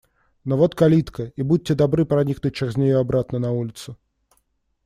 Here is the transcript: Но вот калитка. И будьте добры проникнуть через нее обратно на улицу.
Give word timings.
Но 0.45 0.57
вот 0.57 0.73
калитка. 0.73 1.25
И 1.35 1.43
будьте 1.43 1.75
добры 1.75 2.05
проникнуть 2.07 2.55
через 2.55 2.75
нее 2.75 2.97
обратно 2.97 3.37
на 3.37 3.51
улицу. 3.51 3.99